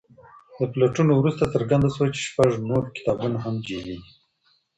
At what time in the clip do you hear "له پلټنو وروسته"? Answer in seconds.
0.59-1.43